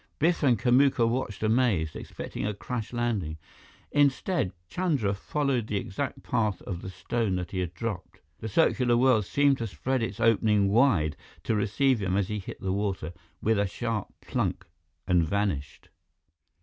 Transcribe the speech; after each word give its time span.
Biff 0.17 0.41
and 0.41 0.57
Kamuka 0.57 1.07
watched 1.07 1.43
amazed, 1.43 1.95
expecting 1.95 2.43
a 2.43 2.55
crash 2.55 2.91
landing. 2.91 3.37
Instead, 3.91 4.51
Chandra 4.67 5.13
followed 5.13 5.67
the 5.67 5.77
exact 5.77 6.23
path 6.23 6.59
of 6.63 6.81
the 6.81 6.89
stone 6.89 7.35
that 7.35 7.51
he 7.51 7.59
had 7.59 7.75
dropped. 7.75 8.19
The 8.39 8.47
circular 8.49 8.97
well 8.97 9.21
seemed 9.21 9.59
to 9.59 9.67
spread 9.67 10.01
its 10.01 10.19
opening 10.19 10.69
wide 10.69 11.15
to 11.43 11.53
receive 11.55 11.99
him 12.01 12.17
as 12.17 12.29
he 12.29 12.39
hit 12.39 12.59
the 12.59 12.73
water 12.73 13.13
with 13.43 13.59
a 13.59 13.67
sharp 13.67 14.07
plunk 14.21 14.65
and 15.05 15.23
vanished. 15.23 15.89